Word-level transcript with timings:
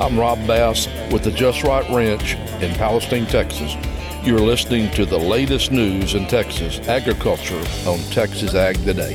I'm 0.00 0.18
Rob 0.18 0.38
Bass 0.46 0.88
with 1.12 1.22
the 1.22 1.30
Just 1.30 1.62
Right 1.64 1.86
Ranch 1.90 2.34
in 2.62 2.74
Palestine, 2.76 3.26
Texas. 3.26 3.76
You're 4.24 4.40
listening 4.40 4.90
to 4.92 5.04
the 5.04 5.18
latest 5.18 5.70
news 5.70 6.14
in 6.14 6.26
Texas 6.26 6.80
agriculture 6.88 7.62
on 7.86 7.98
Texas 8.10 8.54
Ag 8.54 8.76
Today. 8.84 9.14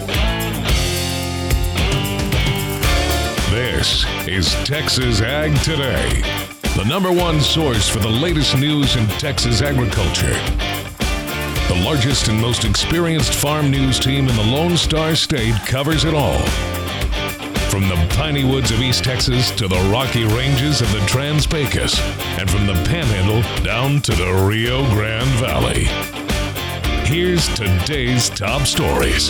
This 3.49 4.05
is 4.27 4.53
Texas 4.65 5.21
Ag 5.21 5.59
Today, 5.61 6.21
the 6.75 6.85
number 6.87 7.11
one 7.11 7.41
source 7.41 7.89
for 7.89 7.99
the 7.99 8.07
latest 8.07 8.55
news 8.55 8.95
in 8.95 9.07
Texas 9.17 9.63
agriculture. 9.63 10.33
The 11.69 11.81
largest 11.83 12.27
and 12.27 12.39
most 12.39 12.65
experienced 12.65 13.33
farm 13.33 13.71
news 13.71 13.99
team 13.99 14.27
in 14.27 14.35
the 14.35 14.43
Lone 14.43 14.77
Star 14.77 15.15
State 15.15 15.55
covers 15.65 16.05
it 16.05 16.13
all 16.13 16.76
from 17.69 17.87
the 17.89 18.07
piney 18.15 18.43
woods 18.43 18.71
of 18.71 18.81
East 18.81 19.03
Texas 19.03 19.51
to 19.51 19.67
the 19.67 19.89
rocky 19.91 20.23
ranges 20.23 20.81
of 20.81 20.91
the 20.91 20.99
Trans 21.01 21.45
Pecos, 21.45 21.99
and 22.39 22.49
from 22.49 22.65
the 22.65 22.73
Panhandle 22.85 23.41
down 23.63 24.01
to 24.01 24.13
the 24.13 24.47
Rio 24.47 24.83
Grande 24.91 25.27
Valley. 25.39 25.83
Here's 27.05 27.47
today's 27.55 28.29
top 28.29 28.63
stories. 28.63 29.29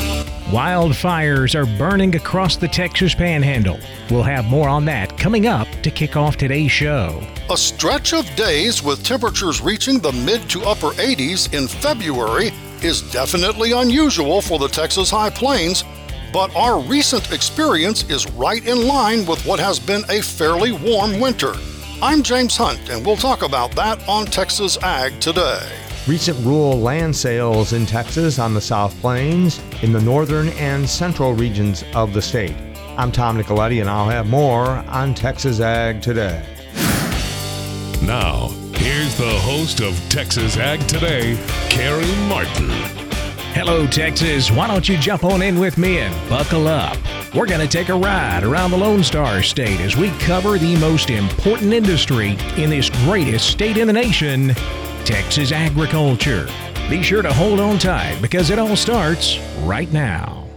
Wildfires 0.50 1.55
are 1.55 1.66
burning 1.78 2.16
across 2.16 2.58
the 2.58 2.68
Texas 2.68 3.14
Panhandle. 3.14 3.80
We'll 4.09 4.23
have 4.23 4.45
more 4.45 4.70
on 4.70 4.86
that 4.86 5.17
coming 5.17 5.48
up 5.48 5.67
to 5.84 5.92
kick 5.92 6.16
off 6.16 6.38
today's 6.38 6.72
show. 6.72 7.22
A 7.50 7.58
stretch 7.58 8.14
of 8.14 8.34
days 8.36 8.81
with 8.81 9.04
temperatures 9.04 9.62
reaching 9.62 10.00
the 10.00 10.12
mid 10.12 10.50
to 10.50 10.64
upper 10.64 10.90
80s 10.92 11.54
in 11.54 11.67
February 11.67 12.52
is 12.81 13.02
definitely 13.12 13.73
unusual 13.73 14.42
for 14.42 14.59
the 14.59 14.67
Texas 14.67 15.09
High 15.09 15.31
Plains 15.31 15.84
but 16.31 16.55
our 16.55 16.80
recent 16.80 17.31
experience 17.31 18.09
is 18.09 18.30
right 18.31 18.66
in 18.66 18.88
line 18.88 19.26
with 19.26 19.45
what 19.45 19.59
has 19.59 19.80
been 19.80 20.04
a 20.09 20.22
fairly 20.22 20.72
warm 20.72 21.20
winter. 21.20 21.53
I'm 22.02 22.22
James 22.22 22.55
Hunt, 22.55 22.90
and 22.90 23.05
we'll 23.05 23.17
talk 23.17 23.41
about 23.41 23.72
that 23.75 24.08
on 24.08 24.25
Texas 24.25 24.78
Ag 24.84 25.19
today. 25.19 25.67
Recent 26.08 26.38
rural 26.45 26.80
land 26.80 27.16
sales 27.16 27.73
in 27.73 27.86
Texas 27.86 28.39
on 28.39 28.53
the 28.53 28.61
South 28.61 28.95
Plains, 29.02 29.59
in 29.81 29.92
the 29.92 30.02
northern 30.02 30.50
and 30.50 30.88
central 30.88 31.34
regions 31.34 31.84
of 31.95 32.14
the 32.14 32.22
state. 32.22 32.56
I'm 32.97 33.12
Tom 33.12 33.38
Nicoletti, 33.38 33.81
and 33.81 33.89
I'll 33.89 34.09
have 34.09 34.28
more 34.28 34.67
on 34.88 35.14
Texas 35.14 35.59
Ag 35.59 36.02
today. 36.02 36.45
Now, 38.02 38.50
here's 38.73 39.17
the 39.17 39.38
host 39.41 39.81
of 39.81 40.00
Texas 40.09 40.56
Ag 40.58 40.80
Today, 40.88 41.38
Carey 41.69 42.16
Martin. 42.28 42.97
Hello, 43.58 43.88
Texas. 43.88 44.52
Why 44.52 44.67
don't 44.67 44.88
you 44.88 45.00
jump 45.00 45.23
on 45.23 45.41
in 45.41 45.58
with 45.58 45.80
me 45.80 45.97
and 45.97 46.30
buckle 46.30 46.67
up? 46.67 46.95
We're 47.33 47.47
going 47.47 47.59
to 47.59 47.67
take 47.67 47.89
a 47.89 47.95
ride 47.95 48.44
around 48.44 48.69
the 48.69 48.77
Lone 48.77 49.03
Star 49.03 49.41
State 49.41 49.80
as 49.80 49.97
we 49.97 50.11
cover 50.19 50.59
the 50.59 50.75
most 50.75 51.09
important 51.09 51.73
industry 51.73 52.38
in 52.55 52.69
this 52.69 52.91
greatest 52.91 53.50
state 53.50 53.78
in 53.78 53.88
the 53.88 53.94
nation 53.94 54.50
Texas 55.05 55.52
agriculture. 55.52 56.47
Be 56.88 57.02
sure 57.02 57.23
to 57.23 57.33
hold 57.33 57.59
on 57.59 57.80
tight 57.80 58.22
because 58.22 58.52
it 58.52 58.59
all 58.59 58.75
starts 58.75 59.39
right 59.61 59.91
now. 59.91 60.47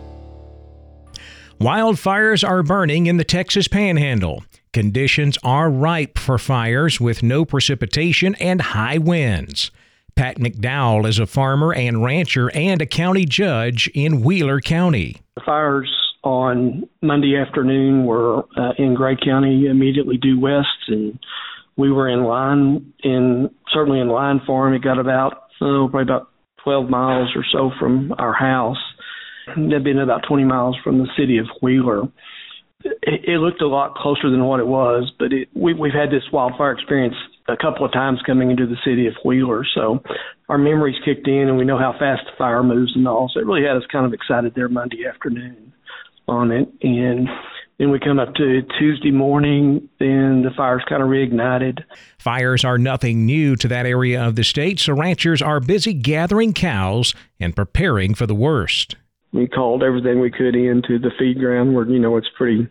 Wildfires 1.59 2.47
are 2.47 2.63
burning 2.63 3.07
in 3.07 3.17
the 3.17 3.25
Texas 3.25 3.67
Panhandle. 3.67 4.45
Conditions 4.75 5.39
are 5.43 5.71
ripe 5.71 6.19
for 6.19 6.37
fires 6.37 7.01
with 7.01 7.23
no 7.23 7.47
precipitation 7.47 8.35
and 8.35 8.61
high 8.61 8.99
winds. 8.99 9.71
Pat 10.15 10.39
McDowell 10.39 11.07
is 11.09 11.19
a 11.19 11.27
farmer 11.27 11.73
and 11.73 12.03
rancher 12.03 12.51
and 12.55 12.81
a 12.81 12.87
county 12.87 13.25
judge 13.25 13.89
in 13.95 14.23
Wheeler 14.23 14.61
County. 14.61 15.17
The 15.37 15.43
fires 15.45 15.91
on 16.23 16.89
Monday 17.03 17.37
afternoon 17.37 18.05
were 18.05 18.45
uh, 18.57 18.73
in 18.79 18.95
Gray 18.95 19.17
County, 19.17 19.67
immediately 19.67 20.17
due 20.17 20.39
west, 20.39 20.69
and 20.89 21.19
we 21.77 21.91
were 21.91 22.09
in 22.09 22.25
line, 22.25 22.93
in 23.03 23.51
certainly 23.73 24.01
in 24.01 24.09
line 24.09 24.41
for 24.47 24.67
them. 24.67 24.75
It 24.75 24.83
got 24.83 24.99
about 24.99 25.45
oh, 25.61 25.89
probably 25.91 26.03
about 26.03 26.29
12 26.65 26.91
miles 26.91 27.31
or 27.35 27.45
so 27.51 27.71
from 27.79 28.15
our 28.19 28.35
house. 28.35 28.79
They'd 29.57 29.83
been 29.83 29.99
about 29.99 30.25
20 30.29 30.45
miles 30.45 30.77
from 30.85 30.99
the 30.99 31.09
city 31.17 31.39
of 31.39 31.47
Wheeler. 31.63 32.05
It, 32.85 33.25
it 33.25 33.39
looked 33.39 33.63
a 33.63 33.67
lot 33.67 33.95
closer 33.95 34.31
than 34.31 34.45
what 34.45 34.61
it 34.61 34.67
was, 34.67 35.11
but 35.19 35.33
it, 35.33 35.49
we, 35.55 35.75
we've 35.75 35.93
had 35.93 36.11
this 36.11 36.23
wildfire 36.33 36.73
experience 36.73 37.17
a 37.51 37.57
couple 37.57 37.85
of 37.85 37.93
times 37.93 38.21
coming 38.25 38.51
into 38.51 38.67
the 38.67 38.77
city 38.85 39.07
of 39.07 39.15
Wheeler. 39.25 39.65
So 39.75 40.03
our 40.49 40.59
memories 40.59 40.97
kicked 41.05 41.29
in 41.29 41.49
and 41.49 41.57
we 41.57 41.65
know 41.65 41.79
how 41.79 41.93
fast 41.99 42.23
the 42.25 42.33
fire 42.39 42.63
moves 42.63 42.93
and 42.95 43.07
all. 43.07 43.31
So 43.33 43.41
it 43.41 43.47
really 43.47 43.63
had 43.63 43.77
us 43.77 43.85
kind 43.91 44.07
of 44.07 44.13
excited 44.13 44.55
there 44.55 44.69
Monday 44.69 45.07
afternoon 45.07 45.73
on 46.29 46.51
it. 46.53 46.69
And 46.83 47.29
then 47.79 47.91
we 47.91 47.99
come 47.99 48.19
up 48.19 48.35
to 48.35 48.63
Tuesday 48.79 49.11
morning, 49.11 49.89
then 49.99 50.43
the 50.43 50.51
fire's 50.57 50.85
kind 50.89 51.03
of 51.03 51.09
reignited. 51.09 51.83
Fires 52.19 52.65
are 52.65 52.77
nothing 52.77 53.25
new 53.25 53.57
to 53.57 53.69
that 53.69 53.87
area 53.87 54.23
of 54.23 54.37
the 54.37 54.45
state, 54.45 54.79
so 54.79 54.93
ranchers 54.93 55.41
are 55.41 55.61
busy 55.61 55.95
gathering 55.95 56.53
cows 56.53 57.15
and 57.41 57.57
preparing 57.57 58.15
for 58.15 58.27
the 58.27 58.35
worst. 58.35 58.97
We 59.33 59.49
called 59.49 59.83
everything 59.83 60.21
we 60.21 60.31
could 60.31 60.55
into 60.55 60.99
the 60.99 61.11
feed 61.19 61.39
ground 61.39 61.75
where, 61.75 61.87
you 61.87 61.99
know, 61.99 62.17
it's 62.17 62.29
pretty 62.37 62.69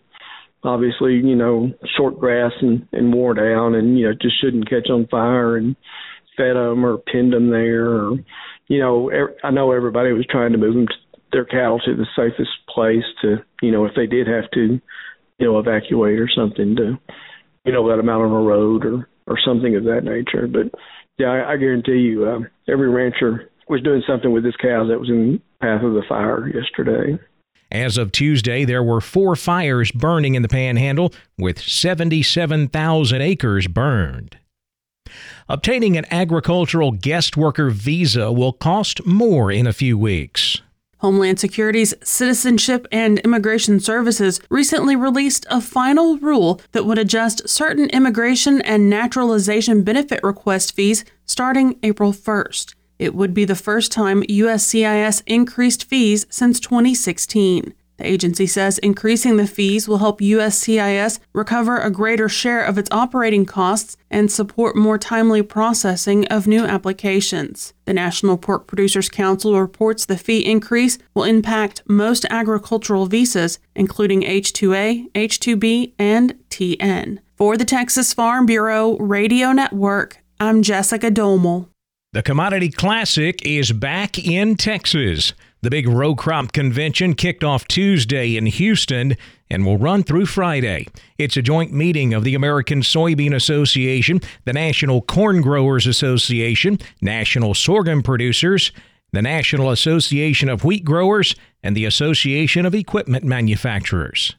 obviously, 0.64 1.14
you 1.14 1.36
know, 1.36 1.72
short 1.97 2.20
grass 2.20 2.52
and, 2.62 2.88
and 2.92 3.14
wore 3.14 3.34
down 3.34 3.75
and, 3.75 3.97
you 3.97 4.08
know, 4.08 4.14
just 4.14 4.40
shouldn't 4.42 4.70
catch 4.70 4.90
on 4.90 5.08
fire 5.08 5.58
and 5.58 5.75
fed 6.38 6.56
them 6.56 6.86
or 6.86 6.97
pinned 6.97 7.34
them 7.34 7.50
there. 7.50 7.90
Or, 7.90 8.14
you 8.68 8.80
know, 8.80 9.09
er, 9.09 9.36
I 9.44 9.52
know 9.52 9.72
everybody 9.72 10.12
was 10.12 10.28
trying 10.30 10.52
to 10.52 10.58
move 10.58 10.75
them 10.75 10.88
to 10.88 10.94
their 11.31 11.46
cattle 11.46 11.80
to 11.80 11.96
the 11.96 12.08
safest 12.16 12.52
place 12.68 13.06
to, 13.22 13.38
you 13.62 13.72
know, 13.72 13.86
if 13.86 13.94
they 13.96 14.08
did 14.08 14.28
have 14.28 14.50
to, 14.52 14.80
you 15.38 15.46
know, 15.46 15.59
evacuate 15.59 16.19
or 16.19 16.30
something 16.34 16.75
to, 16.75 16.98
you 17.66 17.72
know, 17.72 17.84
let 17.84 17.98
them 17.98 18.09
out 18.09 18.22
on 18.22 18.31
a 18.31 18.42
road 18.42 18.86
or, 18.86 19.09
or 19.28 19.38
something 19.46 19.75
of 19.75 19.84
that 19.84 20.03
nature. 20.03 20.48
But 20.48 20.78
yeah, 21.18 21.28
I, 21.28 21.53
I 21.53 21.58
guarantee 21.58 22.00
you, 22.00 22.25
uh, 22.25 22.72
every 22.72 22.90
rancher 22.90 23.52
was 23.68 23.81
doing 23.84 24.02
something 24.08 24.31
with 24.31 24.44
his 24.44 24.56
cows 24.56 24.88
that 24.90 25.00
was 25.00 25.09
in 25.09 25.42
path 25.62 25.84
of 25.84 25.94
the 25.94 26.03
fire 26.09 26.48
yesterday. 26.48 27.19
As 27.72 27.97
of 27.97 28.12
Tuesday, 28.12 28.66
there 28.66 28.84
were 28.84 29.02
four 29.02 29.35
fires 29.35 29.91
burning 29.91 30.35
in 30.35 30.41
the 30.41 30.47
panhandle, 30.47 31.13
with 31.38 31.62
77,000 31.62 33.22
acres 33.22 33.68
burned. 33.68 34.38
Obtaining 35.47 35.97
an 35.97 36.06
agricultural 36.12 36.91
guest 36.91 37.38
worker 37.38 37.69
visa 37.69 38.31
will 38.31 38.53
cost 38.53 39.06
more 39.06 39.52
in 39.52 39.68
a 39.68 39.74
few 39.74 39.97
weeks. 39.97 40.62
Homeland 41.00 41.40
Security's 41.40 41.94
Citizenship 42.03 42.85
and 42.91 43.19
Immigration 43.19 43.80
Services 43.80 44.41
recently 44.50 44.96
released 44.96 45.46
a 45.50 45.62
final 45.62 46.18
rule 46.18 46.59
that 46.74 46.86
would 46.86 46.97
adjust 46.97 47.47
certain 47.47 47.90
immigration 47.91 48.62
and 48.62 48.90
naturalization 48.90 49.84
benefit 49.84 50.19
request 50.24 50.75
fees 50.75 51.06
starting 51.25 51.80
April 51.84 52.12
1st. 52.12 52.74
It 53.00 53.16
would 53.16 53.34
be 53.34 53.46
the 53.46 53.56
first 53.56 53.92
time 53.92 54.24
USCIS 54.24 55.24
increased 55.26 55.86
fees 55.86 56.28
since 56.30 56.60
2016. 56.60 57.74
The 58.00 58.08
agency 58.08 58.48
says 58.48 58.78
increasing 58.78 59.36
the 59.36 59.46
fees 59.46 59.88
will 59.88 59.98
help 59.98 60.22
USCIS 60.22 61.20
recover 61.34 61.78
a 61.78 61.92
greater 61.92 62.30
share 62.30 62.64
of 62.64 62.78
its 62.78 62.90
operating 62.92 63.46
costs 63.46 63.98
and 64.10 64.32
support 64.32 64.76
more 64.76 64.98
timely 64.98 65.42
processing 65.42 66.26
of 66.28 66.48
new 66.48 66.64
applications. 66.64 67.74
The 67.84 67.94
National 67.94 68.38
Pork 68.38 68.68
Producers 68.68 69.10
Council 69.10 69.60
reports 69.60 70.06
the 70.06 70.18
fee 70.18 70.46
increase 70.46 70.98
will 71.14 71.26
impact 71.26 71.84
most 71.88 72.26
agricultural 72.30 73.06
visas, 73.06 73.60
including 73.76 74.22
H2A, 74.22 75.12
H2B, 75.12 75.94
and 76.00 76.36
TN. 76.50 77.20
For 77.36 77.58
the 77.58 77.66
Texas 77.66 78.14
Farm 78.14 78.46
Bureau 78.46 78.98
Radio 78.98 79.52
Network, 79.52 80.24
I'm 80.40 80.62
Jessica 80.62 81.12
Domel. 81.12 81.68
The 82.12 82.24
Commodity 82.24 82.70
Classic 82.70 83.40
is 83.46 83.72
back 83.72 84.18
in 84.18 84.56
Texas. 84.56 85.34
The 85.62 85.70
big 85.70 85.88
row 85.88 86.16
crop 86.16 86.53
convention 86.53 87.14
kicked 87.14 87.44
off 87.44 87.68
Tuesday 87.68 88.36
in 88.36 88.47
Houston 88.47 89.16
and 89.47 89.64
will 89.64 89.78
run 89.78 90.02
through 90.02 90.25
Friday. 90.25 90.88
It's 91.19 91.38
a 91.38 91.44
joint 91.44 91.72
meeting 91.72 92.16
of 92.16 92.24
the 92.24 92.33
American 92.33 92.81
Soybean 92.81 93.36
Association, 93.36 94.22
the 94.45 94.54
National 94.54 95.04
Corn 95.04 95.42
Growers 95.42 95.86
Association, 95.86 96.80
National 97.00 97.54
Sorghum 97.54 98.01
Producers, 98.01 98.72
the 99.12 99.22
National 99.22 99.69
Association 99.69 100.50
of 100.50 100.66
Wheat 100.66 100.83
Growers, 100.83 101.36
and 101.62 101.78
the 101.78 101.86
Association 101.86 102.66
of 102.66 102.74
Equipment 102.74 103.24
Manufacturers. 103.24 104.36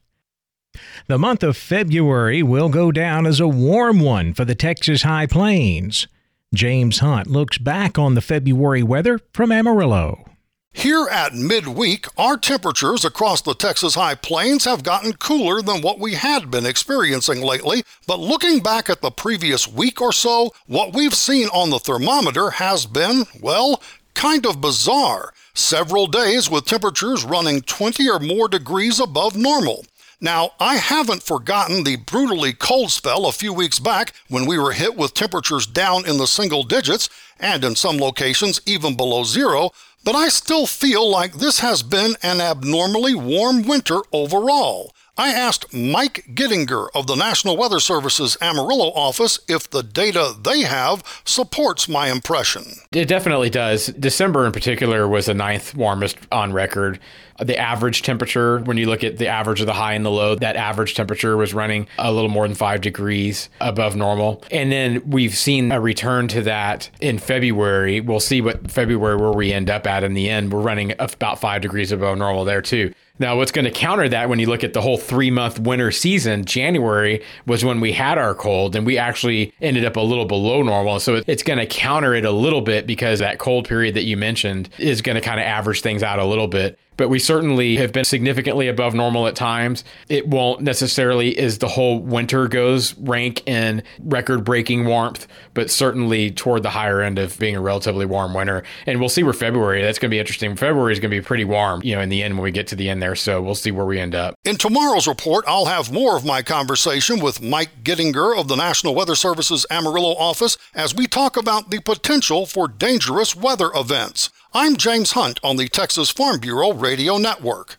The 1.07 1.19
month 1.19 1.45
of 1.45 1.57
February 1.57 2.43
will 2.43 2.69
go 2.69 2.91
down 2.91 3.29
as 3.29 3.39
a 3.39 3.47
warm 3.47 4.01
one 4.01 4.35
for 4.35 4.45
the 4.45 4.57
Texas 4.57 5.05
High 5.05 5.27
Plains. 5.27 6.09
James 6.53 6.99
Hunt 6.99 7.29
looks 7.29 7.59
back 7.59 7.97
on 7.97 8.15
the 8.15 8.21
February 8.21 8.83
weather 8.83 9.21
from 9.33 9.53
Amarillo. 9.53 10.25
Here 10.73 11.07
at 11.09 11.33
midweek, 11.33 12.07
our 12.19 12.37
temperatures 12.37 13.05
across 13.05 13.41
the 13.41 13.55
Texas 13.55 13.95
High 13.95 14.17
Plains 14.17 14.65
have 14.65 14.83
gotten 14.83 15.13
cooler 15.13 15.63
than 15.63 15.81
what 15.81 16.01
we 16.01 16.15
had 16.15 16.51
been 16.51 16.67
experiencing 16.67 17.41
lately, 17.41 17.85
but 18.09 18.19
looking 18.19 18.61
back 18.61 18.91
at 18.91 19.01
the 19.01 19.13
previous 19.13 19.69
week 19.69 20.01
or 20.01 20.13
so, 20.13 20.51
what 20.67 20.93
we've 20.93 21.15
seen 21.15 21.47
on 21.49 21.71
the 21.71 21.79
thermometer 21.79 22.51
has 22.51 22.85
been, 22.85 23.27
well, 23.41 23.81
kind 24.15 24.45
of 24.45 24.61
bizarre. 24.61 25.33
Several 25.55 26.09
days 26.09 26.51
with 26.51 26.67
temperatures 26.67 27.25
running 27.25 27.61
20 27.63 28.09
or 28.09 28.19
more 28.19 28.49
degrees 28.49 28.99
above 28.99 29.37
normal. 29.37 29.85
Now, 30.23 30.51
I 30.61 30.77
haven't 30.77 31.23
forgotten 31.23 31.83
the 31.83 31.97
brutally 31.97 32.53
cold 32.53 32.91
spell 32.91 33.25
a 33.25 33.33
few 33.33 33.55
weeks 33.55 33.79
back 33.79 34.13
when 34.29 34.45
we 34.45 34.59
were 34.59 34.73
hit 34.73 34.95
with 34.95 35.15
temperatures 35.15 35.67
down 35.67 36.07
in 36.07 36.19
the 36.19 36.27
single 36.27 36.63
digits 36.63 37.09
and 37.39 37.65
in 37.65 37.75
some 37.75 37.97
locations 37.97 38.61
even 38.67 38.99
below 38.99 39.25
zero, 39.25 39.71
but 40.05 40.15
I 40.15 40.29
still 40.29 40.67
feel 40.67 41.09
like 41.09 41.35
this 41.35 41.61
has 41.61 41.83
been 41.83 42.17
an 42.23 42.43
abnormally 42.43 43.15
warm 43.15 43.63
winter 43.63 44.01
overall. 44.13 44.95
I 45.17 45.33
asked 45.33 45.75
Mike 45.75 46.25
Gittinger 46.35 46.89
of 46.95 47.07
the 47.07 47.15
National 47.15 47.57
Weather 47.57 47.81
Service's 47.81 48.37
Amarillo 48.41 48.91
office 48.93 49.39
if 49.49 49.69
the 49.69 49.83
data 49.83 50.35
they 50.41 50.63
have 50.63 51.03
supports 51.25 51.89
my 51.89 52.11
impression. 52.11 52.63
It 52.93 53.07
definitely 53.07 53.51
does. 53.51 53.87
December, 53.89 54.47
in 54.47 54.53
particular, 54.53 55.07
was 55.09 55.27
the 55.27 55.35
ninth 55.35 55.75
warmest 55.75 56.17
on 56.33 56.53
record. 56.53 57.01
The 57.39 57.59
average 57.59 58.03
temperature, 58.03 58.59
when 58.61 58.77
you 58.77 58.87
look 58.87 59.03
at 59.03 59.17
the 59.19 59.29
average 59.29 59.61
of 59.61 59.67
the 59.67 59.73
high 59.73 59.95
and 59.95 60.05
the 60.05 60.11
low, 60.11 60.35
that 60.37 60.57
average 60.57 60.95
temperature 60.95 61.37
was 61.37 61.55
running 61.55 61.87
a 61.99 62.13
little 62.13 62.29
more 62.29 62.47
than 62.47 62.55
five 62.55 62.83
degrees 62.83 63.49
above 63.61 63.97
normal. 63.97 64.45
And 64.51 64.71
then 64.71 65.03
we've 65.09 65.35
seen 65.37 65.73
a 65.73 65.81
return 65.81 66.29
to 66.29 66.43
that 66.43 66.91
in 67.01 67.19
February. 67.19 68.01
We'll 68.01 68.21
see 68.21 68.41
what 68.43 68.71
February 68.71 69.17
where 69.17 69.33
we 69.33 69.53
end 69.53 69.71
up 69.71 69.87
at 69.87 70.05
in 70.05 70.15
the 70.15 70.29
end. 70.29 70.53
We're 70.53 70.61
running 70.61 70.93
about 70.99 71.41
five 71.41 71.63
degrees 71.63 71.93
above 71.93 72.19
normal 72.19 72.45
there 72.45 72.63
too. 72.63 72.93
Now, 73.21 73.37
what's 73.37 73.53
going 73.53 73.67
to 73.67 73.71
counter 73.71 74.09
that 74.09 74.31
when 74.31 74.39
you 74.39 74.47
look 74.47 74.65
at 74.65 74.73
the 74.73 74.81
whole 74.81 74.97
three 74.97 75.31
month 75.31 75.59
winter 75.59 75.91
season, 75.91 76.47
January 76.47 77.23
was 77.47 77.63
when 77.63 77.79
we 77.79 77.93
had 77.93 78.17
our 78.17 78.35
cold 78.35 78.75
and 78.75 78.87
we 78.87 78.97
actually 78.97 79.53
ended 79.61 79.85
up 79.85 79.97
a 79.97 80.01
little 80.01 80.25
below 80.25 80.63
normal. 80.63 80.99
So 81.01 81.23
it's 81.27 81.43
going 81.43 81.59
to 81.59 81.67
counter 81.67 82.15
it 82.15 82.25
a 82.25 82.31
little 82.31 82.63
bit 82.63 82.87
because 82.87 83.19
that 83.19 83.39
cold 83.39 83.69
period 83.69 83.95
that 83.95 84.05
you 84.05 84.17
mentioned 84.17 84.71
is 84.79 85.03
going 85.03 85.17
to 85.17 85.21
kind 85.21 85.39
of 85.39 85.45
average 85.45 85.83
things 85.83 86.03
out 86.03 86.19
a 86.19 86.25
little 86.25 86.49
bit 86.49 86.79
but 87.01 87.09
we 87.09 87.19
certainly 87.19 87.77
have 87.77 87.93
been 87.93 88.05
significantly 88.05 88.69
above 88.69 88.93
normal 88.93 89.27
at 89.27 89.35
times. 89.35 89.85
It 90.11 90.29
won't 90.29 90.61
necessarily, 90.61 91.39
as 91.39 91.57
the 91.57 91.67
whole 91.67 91.99
winter 91.99 92.47
goes, 92.47 92.95
rank 92.99 93.43
in 93.49 93.83
record 94.01 94.45
breaking 94.45 94.85
warmth, 94.85 95.27
but 95.55 95.71
certainly 95.71 96.31
toward 96.31 96.63
the 96.63 96.69
higher 96.69 97.01
end 97.01 97.19
of 97.19 97.39
being 97.39 97.57
a 97.57 97.61
relatively 97.63 98.05
warm 98.05 98.35
winter. 98.35 98.65
And 98.85 99.01
we'll 99.01 99.09
see 99.09 99.23
where 99.23 99.33
February, 99.33 99.81
that's 99.81 99.99
going 99.99 100.11
to 100.11 100.15
be 100.15 100.19
interesting. 100.19 100.55
February 100.57 100.93
is 100.93 101.01
going 101.01 101.11
to 101.11 101.17
be 101.17 101.25
pretty 101.25 101.47
warm, 101.47 101.81
you 101.83 101.97
know, 101.97 102.03
in 102.03 102.11
the 102.11 102.23
end 102.23 102.35
when 102.35 102.43
we 102.43 102.51
get 102.51 102.67
to 102.67 102.77
the 102.77 102.91
end 102.91 103.03
there. 103.03 103.15
So 103.15 103.41
we'll 103.41 103.55
see 103.55 103.71
where 103.71 103.87
we 103.87 103.99
end 103.99 104.15
up. 104.15 104.35
In 104.45 104.57
tomorrow's 104.57 105.09
report, 105.09 105.47
I'll 105.49 105.65
have 105.65 105.91
more 105.91 106.19
of 106.19 106.27
my 106.27 106.43
conversation 106.43 107.19
with 107.19 107.41
Mike 107.41 107.83
Gittinger 107.83 108.39
of 108.39 108.49
the 108.49 108.57
National 108.57 108.95
Weather 108.95 109.15
Service's 109.15 109.65
Amarillo 109.71 110.17
office 110.17 110.59
as 110.75 110.95
we 110.95 111.07
talk 111.07 111.39
about 111.39 111.71
the 111.71 111.81
potential 111.81 112.45
for 112.45 112.69
dangerous 112.69 113.35
weather 113.35 113.71
events. 113.75 114.29
I'm 114.53 114.77
James 114.77 115.13
Hunt 115.13 115.39
on 115.45 115.59
the 115.59 115.69
Texas 115.69 116.11
Farm 116.11 116.41
Bureau 116.41 116.73
Radio 116.73 117.19
Network. 117.19 117.77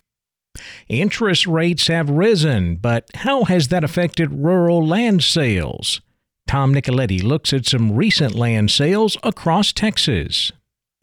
Interest 0.88 1.45
rates 1.45 1.88
have 1.88 2.09
risen, 2.09 2.77
but 2.77 3.09
how 3.13 3.44
has 3.44 3.68
that 3.68 3.83
affected 3.83 4.31
rural 4.31 4.88
land 4.88 5.21
sales? 5.21 6.00
Tom 6.47 6.73
Nicoletti 6.73 7.21
looks 7.21 7.51
at 7.51 7.65
some 7.65 7.94
recent 7.94 8.35
land 8.35 8.71
sales 8.71 9.18
across 9.21 9.73
Texas. 9.73 10.53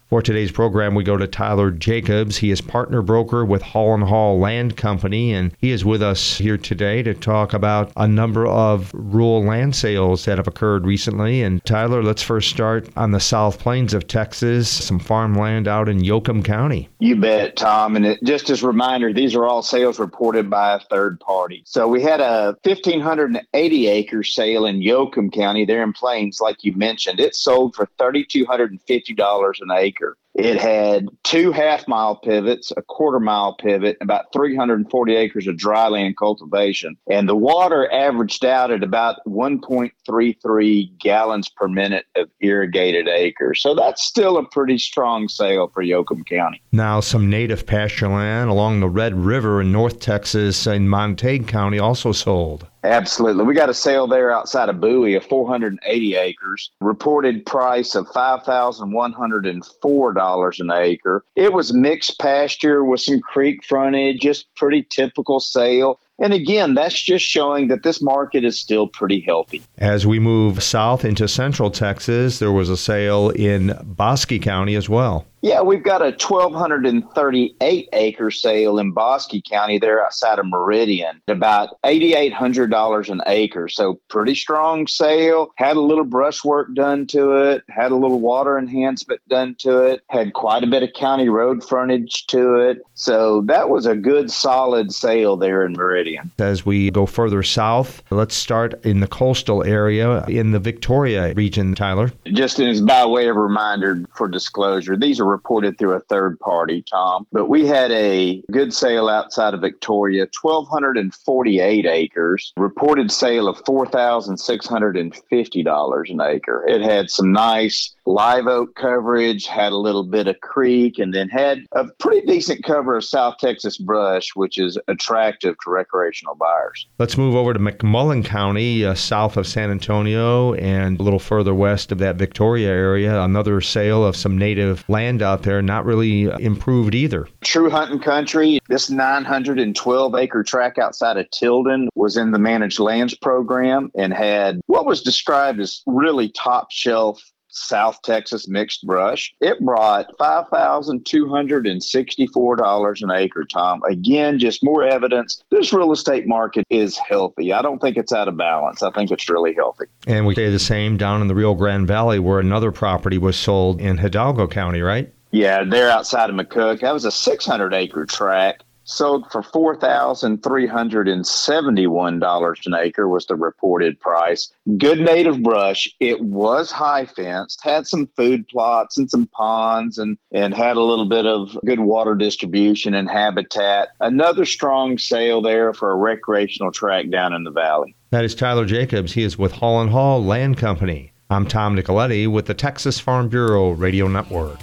For 0.08 0.22
today's 0.22 0.50
program, 0.50 0.94
we 0.94 1.04
go 1.04 1.18
to 1.18 1.26
Tyler 1.26 1.70
Jacobs. 1.70 2.38
He 2.38 2.50
is 2.50 2.62
partner 2.62 3.02
broker 3.02 3.44
with 3.44 3.60
Hall 3.60 3.92
and 3.92 4.04
Hall 4.04 4.38
Land 4.38 4.74
Company, 4.74 5.34
and 5.34 5.54
he 5.58 5.70
is 5.70 5.84
with 5.84 6.02
us 6.02 6.38
here 6.38 6.56
today 6.56 7.02
to 7.02 7.12
talk 7.12 7.52
about 7.52 7.92
a 7.94 8.08
number 8.08 8.46
of 8.46 8.90
rural 8.94 9.44
land 9.44 9.76
sales 9.76 10.24
that 10.24 10.38
have 10.38 10.48
occurred 10.48 10.86
recently. 10.86 11.42
And 11.42 11.62
Tyler, 11.66 12.02
let's 12.02 12.22
first 12.22 12.48
start 12.48 12.88
on 12.96 13.10
the 13.10 13.20
South 13.20 13.58
Plains 13.58 13.92
of 13.92 14.06
Texas, 14.06 14.70
some 14.70 14.98
farmland 14.98 15.68
out 15.68 15.90
in 15.90 16.00
Yoakum 16.00 16.42
County. 16.42 16.88
You 17.00 17.14
bet, 17.16 17.56
Tom. 17.56 17.94
And 17.94 18.06
it, 18.06 18.18
just 18.24 18.48
as 18.48 18.62
a 18.62 18.66
reminder, 18.66 19.12
these 19.12 19.34
are 19.34 19.44
all 19.44 19.62
sales 19.62 19.98
reported 19.98 20.48
by 20.48 20.72
a 20.72 20.80
third 20.80 21.20
party. 21.20 21.64
So 21.66 21.86
we 21.86 22.00
had 22.02 22.22
a 22.22 22.56
1,580 22.62 23.86
acre 23.88 24.22
sale 24.22 24.64
in 24.64 24.80
Yoakum 24.80 25.30
County 25.30 25.66
there 25.66 25.82
in 25.82 25.92
Plains, 25.92 26.40
like 26.40 26.64
you 26.64 26.72
mentioned. 26.72 27.20
It 27.20 27.34
sold 27.34 27.74
for 27.74 27.86
$3,250 28.00 29.60
an 29.60 29.70
acre. 29.70 29.97
It 30.38 30.60
had 30.60 31.08
two 31.24 31.50
half 31.50 31.88
mile 31.88 32.14
pivots, 32.14 32.72
a 32.76 32.82
quarter 32.82 33.18
mile 33.18 33.56
pivot, 33.56 33.96
about 34.00 34.32
340 34.32 35.16
acres 35.16 35.48
of 35.48 35.58
dry 35.58 35.88
land 35.88 36.16
cultivation. 36.16 36.96
And 37.10 37.28
the 37.28 37.34
water 37.34 37.90
averaged 37.90 38.44
out 38.44 38.70
at 38.70 38.84
about 38.84 39.16
1.33 39.26 40.96
gallons 40.96 41.48
per 41.48 41.66
minute 41.66 42.04
of 42.14 42.28
irrigated 42.40 43.08
acres. 43.08 43.60
So 43.60 43.74
that's 43.74 44.04
still 44.04 44.36
a 44.36 44.48
pretty 44.48 44.78
strong 44.78 45.26
sale 45.26 45.72
for 45.74 45.82
Yoakum 45.82 46.24
County. 46.24 46.62
Now, 46.70 47.00
some 47.00 47.28
native 47.28 47.66
pasture 47.66 48.06
land 48.06 48.48
along 48.48 48.78
the 48.78 48.88
Red 48.88 49.14
River 49.14 49.60
in 49.60 49.72
North 49.72 49.98
Texas 49.98 50.68
in 50.68 50.88
Montague 50.88 51.46
County 51.46 51.80
also 51.80 52.12
sold. 52.12 52.64
Absolutely. 52.84 53.44
We 53.44 53.54
got 53.54 53.68
a 53.68 53.74
sale 53.74 54.06
there 54.06 54.30
outside 54.30 54.68
of 54.68 54.80
Bowie 54.80 55.14
of 55.14 55.26
480 55.26 56.14
acres. 56.14 56.70
Reported 56.80 57.44
price 57.44 57.96
of 57.96 58.06
$5,104 58.06 60.14
an 60.60 60.70
acre. 60.70 61.24
It 61.36 61.52
was 61.52 61.72
mixed 61.72 62.18
pasture 62.18 62.84
with 62.84 63.00
some 63.00 63.20
creek 63.20 63.64
frontage, 63.64 64.20
just 64.20 64.46
pretty 64.54 64.86
typical 64.88 65.40
sale. 65.40 66.00
And 66.20 66.32
again, 66.32 66.74
that's 66.74 67.00
just 67.00 67.24
showing 67.24 67.68
that 67.68 67.84
this 67.84 68.02
market 68.02 68.44
is 68.44 68.58
still 68.58 68.88
pretty 68.88 69.20
healthy. 69.20 69.62
As 69.78 70.06
we 70.06 70.18
move 70.18 70.62
south 70.62 71.04
into 71.04 71.28
central 71.28 71.70
Texas, 71.70 72.40
there 72.40 72.50
was 72.50 72.68
a 72.68 72.76
sale 72.76 73.30
in 73.30 73.78
Bosque 73.84 74.40
County 74.42 74.74
as 74.74 74.88
well. 74.88 75.26
Yeah, 75.40 75.62
we've 75.62 75.82
got 75.82 76.02
a 76.02 76.06
1,238 76.06 77.88
acre 77.92 78.30
sale 78.30 78.78
in 78.78 78.90
Bosque 78.90 79.30
County 79.48 79.78
there 79.78 80.04
outside 80.04 80.38
of 80.40 80.46
Meridian, 80.46 81.22
about 81.28 81.80
$8,800 81.84 83.08
an 83.08 83.20
acre. 83.26 83.68
So, 83.68 84.00
pretty 84.08 84.34
strong 84.34 84.88
sale. 84.88 85.52
Had 85.56 85.76
a 85.76 85.80
little 85.80 86.04
brushwork 86.04 86.74
done 86.74 87.06
to 87.08 87.36
it, 87.36 87.62
had 87.68 87.92
a 87.92 87.96
little 87.96 88.20
water 88.20 88.58
enhancement 88.58 89.20
done 89.28 89.54
to 89.60 89.82
it, 89.82 90.02
had 90.08 90.32
quite 90.32 90.64
a 90.64 90.66
bit 90.66 90.82
of 90.82 90.92
county 90.94 91.28
road 91.28 91.62
frontage 91.62 92.26
to 92.28 92.56
it. 92.56 92.78
So, 92.94 93.42
that 93.42 93.68
was 93.68 93.86
a 93.86 93.94
good, 93.94 94.32
solid 94.32 94.92
sale 94.92 95.36
there 95.36 95.64
in 95.64 95.74
Meridian. 95.74 96.32
As 96.38 96.66
we 96.66 96.90
go 96.90 97.06
further 97.06 97.44
south, 97.44 98.02
let's 98.10 98.34
start 98.34 98.84
in 98.84 98.98
the 99.00 99.06
coastal 99.06 99.62
area 99.62 100.24
in 100.24 100.50
the 100.50 100.58
Victoria 100.58 101.32
region, 101.34 101.76
Tyler. 101.76 102.10
Just 102.26 102.58
as 102.58 102.80
by 102.80 103.06
way 103.06 103.28
of 103.28 103.36
reminder 103.36 104.04
for 104.14 104.26
disclosure, 104.26 104.96
these 104.96 105.20
are 105.20 105.28
reported 105.38 105.78
through 105.78 105.94
a 105.94 106.00
third 106.00 106.40
party, 106.40 106.82
Tom. 106.82 107.28
But 107.30 107.48
we 107.48 107.64
had 107.64 107.92
a 107.92 108.42
good 108.50 108.74
sale 108.74 109.08
outside 109.08 109.54
of 109.54 109.60
Victoria, 109.60 110.26
1,248 110.42 111.86
acres, 111.86 112.52
reported 112.56 113.12
sale 113.12 113.46
of 113.46 113.62
$4,650 113.62 116.10
an 116.10 116.20
acre. 116.20 116.66
It 116.66 116.82
had 116.82 117.08
some 117.08 117.30
nice 117.30 117.94
live 118.08 118.46
oak 118.46 118.74
coverage, 118.74 119.46
had 119.46 119.70
a 119.70 119.76
little 119.76 120.02
bit 120.02 120.26
of 120.26 120.40
creek, 120.40 120.98
and 120.98 121.12
then 121.14 121.28
had 121.28 121.64
a 121.72 121.84
pretty 121.98 122.26
decent 122.26 122.64
cover 122.64 122.96
of 122.96 123.04
South 123.04 123.36
Texas 123.38 123.76
brush, 123.76 124.30
which 124.34 124.58
is 124.58 124.78
attractive 124.88 125.54
to 125.62 125.70
recreational 125.70 126.34
buyers. 126.34 126.86
Let's 126.98 127.18
move 127.18 127.34
over 127.34 127.52
to 127.52 127.58
McMullen 127.58 128.24
County, 128.24 128.84
uh, 128.84 128.94
south 128.94 129.36
of 129.36 129.46
San 129.46 129.70
Antonio, 129.70 130.54
and 130.54 130.98
a 130.98 131.02
little 131.02 131.18
further 131.18 131.54
west 131.54 131.92
of 131.92 131.98
that 131.98 132.16
Victoria 132.16 132.70
area. 132.70 133.20
Another 133.22 133.60
sale 133.60 134.04
of 134.04 134.16
some 134.16 134.38
native 134.38 134.88
land 134.88 135.20
out 135.22 135.42
there, 135.42 135.60
not 135.60 135.84
really 135.84 136.24
improved 136.40 136.94
either. 136.94 137.28
True 137.42 137.68
hunting 137.68 138.00
country. 138.00 138.58
This 138.68 138.88
912 138.88 140.14
acre 140.14 140.42
tract 140.42 140.78
outside 140.78 141.18
of 141.18 141.30
Tilden 141.30 141.88
was 141.94 142.16
in 142.16 142.30
the 142.30 142.38
managed 142.38 142.78
lands 142.78 143.14
program 143.14 143.90
and 143.94 144.14
had 144.14 144.60
what 144.66 144.86
was 144.86 145.02
described 145.02 145.60
as 145.60 145.82
really 145.86 146.30
top 146.30 146.70
shelf 146.70 147.22
South 147.48 148.00
Texas 148.02 148.48
mixed 148.48 148.86
brush. 148.86 149.34
It 149.40 149.60
brought 149.60 150.16
$5,264 150.18 153.02
an 153.02 153.10
acre, 153.10 153.44
Tom. 153.44 153.82
Again, 153.84 154.38
just 154.38 154.64
more 154.64 154.84
evidence 154.84 155.42
this 155.50 155.72
real 155.72 155.92
estate 155.92 156.26
market 156.26 156.66
is 156.70 156.98
healthy. 156.98 157.52
I 157.52 157.62
don't 157.62 157.80
think 157.80 157.96
it's 157.96 158.12
out 158.12 158.28
of 158.28 158.36
balance. 158.36 158.82
I 158.82 158.90
think 158.90 159.10
it's 159.10 159.28
really 159.28 159.54
healthy. 159.54 159.86
And 160.06 160.26
we 160.26 160.34
say 160.34 160.50
the 160.50 160.58
same 160.58 160.96
down 160.96 161.22
in 161.22 161.28
the 161.28 161.34
Rio 161.34 161.54
Grande 161.54 161.86
Valley 161.86 162.18
where 162.18 162.40
another 162.40 162.72
property 162.72 163.18
was 163.18 163.36
sold 163.36 163.80
in 163.80 163.98
Hidalgo 163.98 164.46
County, 164.46 164.82
right? 164.82 165.12
Yeah, 165.30 165.64
they're 165.64 165.90
outside 165.90 166.30
of 166.30 166.36
McCook. 166.36 166.80
That 166.80 166.92
was 166.92 167.04
a 167.04 167.10
600 167.10 167.74
acre 167.74 168.06
tract 168.06 168.64
sold 168.88 169.30
for 169.30 169.42
four 169.42 169.76
thousand 169.76 170.42
three 170.42 170.66
hundred 170.66 171.08
and 171.08 171.26
seventy-one 171.26 172.18
dollars 172.18 172.60
an 172.64 172.74
acre 172.74 173.08
was 173.08 173.26
the 173.26 173.36
reported 173.36 174.00
price. 174.00 174.50
Good 174.76 175.00
native 175.00 175.42
brush. 175.42 175.88
It 176.00 176.20
was 176.22 176.70
high 176.70 177.06
fenced, 177.06 177.62
had 177.62 177.86
some 177.86 178.08
food 178.16 178.48
plots 178.48 178.98
and 178.98 179.10
some 179.10 179.26
ponds, 179.26 179.98
and 179.98 180.18
and 180.32 180.54
had 180.54 180.76
a 180.76 180.82
little 180.82 181.08
bit 181.08 181.26
of 181.26 181.56
good 181.64 181.80
water 181.80 182.14
distribution 182.14 182.94
and 182.94 183.08
habitat. 183.08 183.90
Another 184.00 184.44
strong 184.44 184.98
sale 184.98 185.42
there 185.42 185.72
for 185.72 185.90
a 185.90 185.96
recreational 185.96 186.72
tract 186.72 187.10
down 187.10 187.32
in 187.32 187.44
the 187.44 187.50
valley. 187.50 187.94
That 188.10 188.24
is 188.24 188.34
Tyler 188.34 188.64
Jacobs. 188.64 189.12
He 189.12 189.22
is 189.22 189.38
with 189.38 189.52
Hall 189.52 189.80
and 189.80 189.90
Hall 189.90 190.24
Land 190.24 190.56
Company. 190.56 191.12
I'm 191.30 191.46
Tom 191.46 191.76
Nicoletti 191.76 192.26
with 192.26 192.46
the 192.46 192.54
Texas 192.54 192.98
Farm 192.98 193.28
Bureau 193.28 193.70
Radio 193.72 194.08
Network. 194.08 194.58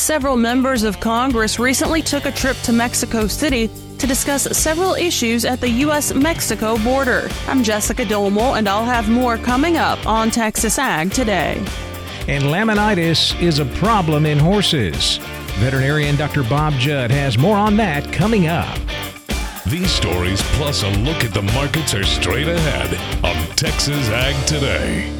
Several 0.00 0.34
members 0.34 0.82
of 0.82 0.98
Congress 0.98 1.58
recently 1.58 2.00
took 2.00 2.24
a 2.24 2.32
trip 2.32 2.56
to 2.62 2.72
Mexico 2.72 3.26
City 3.26 3.68
to 3.98 4.06
discuss 4.06 4.44
several 4.56 4.94
issues 4.94 5.44
at 5.44 5.60
the 5.60 5.68
U.S. 5.84 6.14
Mexico 6.14 6.78
border. 6.78 7.28
I'm 7.46 7.62
Jessica 7.62 8.06
Domel, 8.06 8.56
and 8.56 8.66
I'll 8.66 8.86
have 8.86 9.10
more 9.10 9.36
coming 9.36 9.76
up 9.76 10.04
on 10.06 10.30
Texas 10.30 10.78
Ag 10.78 11.12
today. 11.12 11.62
And 12.28 12.44
laminitis 12.44 13.38
is 13.42 13.58
a 13.58 13.66
problem 13.66 14.24
in 14.24 14.38
horses. 14.38 15.18
Veterinarian 15.58 16.16
Dr. 16.16 16.44
Bob 16.44 16.72
Judd 16.78 17.10
has 17.10 17.36
more 17.36 17.58
on 17.58 17.76
that 17.76 18.10
coming 18.10 18.46
up. 18.46 18.78
These 19.66 19.90
stories, 19.90 20.40
plus 20.54 20.82
a 20.82 20.88
look 21.00 21.24
at 21.24 21.34
the 21.34 21.42
markets, 21.42 21.92
are 21.92 22.04
straight 22.04 22.48
ahead 22.48 22.94
on 23.22 23.36
Texas 23.54 24.08
Ag 24.08 24.46
Today. 24.46 25.19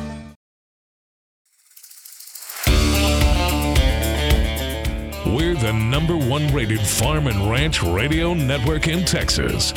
The 5.71 5.77
number 5.77 6.17
one 6.17 6.53
rated 6.53 6.81
farm 6.81 7.27
and 7.27 7.49
ranch 7.49 7.81
radio 7.81 8.33
network 8.33 8.89
in 8.89 9.05
Texas. 9.05 9.71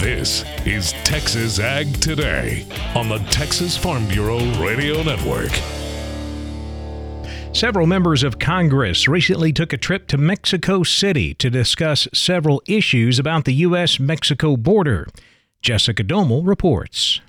This 0.00 0.42
is 0.64 0.92
Texas 1.04 1.58
Ag 1.58 2.00
Today 2.00 2.66
on 2.94 3.10
the 3.10 3.18
Texas 3.30 3.76
Farm 3.76 4.08
Bureau 4.08 4.38
Radio 4.58 5.02
Network. 5.02 5.50
Several 7.52 7.86
members 7.86 8.22
of 8.22 8.38
Congress 8.38 9.06
recently 9.06 9.52
took 9.52 9.74
a 9.74 9.76
trip 9.76 10.06
to 10.06 10.16
Mexico 10.16 10.82
City 10.82 11.34
to 11.34 11.50
discuss 11.50 12.08
several 12.14 12.62
issues 12.66 13.18
about 13.18 13.44
the 13.44 13.54
U.S. 13.66 14.00
Mexico 14.00 14.56
border. 14.56 15.06
Jessica 15.60 16.02
Domel 16.02 16.46
reports. 16.46 17.20